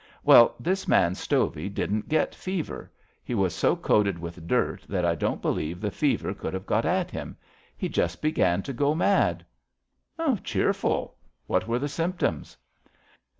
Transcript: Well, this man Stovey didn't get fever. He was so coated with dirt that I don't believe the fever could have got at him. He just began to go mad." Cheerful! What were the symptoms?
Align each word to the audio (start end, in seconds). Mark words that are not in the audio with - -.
Well, 0.23 0.55
this 0.59 0.87
man 0.87 1.13
Stovey 1.13 1.69
didn't 1.69 2.09
get 2.09 2.33
fever. 2.33 2.89
He 3.23 3.35
was 3.35 3.53
so 3.53 3.75
coated 3.75 4.17
with 4.17 4.47
dirt 4.47 4.83
that 4.89 5.05
I 5.05 5.13
don't 5.13 5.43
believe 5.43 5.79
the 5.79 5.91
fever 5.91 6.33
could 6.33 6.55
have 6.55 6.65
got 6.65 6.85
at 6.87 7.11
him. 7.11 7.37
He 7.77 7.87
just 7.87 8.19
began 8.19 8.63
to 8.63 8.73
go 8.73 8.95
mad." 8.95 9.45
Cheerful! 10.43 11.17
What 11.45 11.67
were 11.67 11.77
the 11.77 11.87
symptoms? 11.87 12.57